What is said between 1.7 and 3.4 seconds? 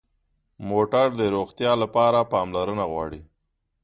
لپاره پاملرنه غواړي.